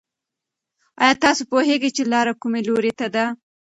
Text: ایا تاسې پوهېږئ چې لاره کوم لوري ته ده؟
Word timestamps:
ایا 1.01 1.13
تاسې 1.23 1.43
پوهېږئ 1.51 1.89
چې 1.95 2.03
لاره 2.13 2.33
کوم 2.41 2.53
لوري 2.67 2.91
ته 2.99 3.07
ده؟ 3.15 3.25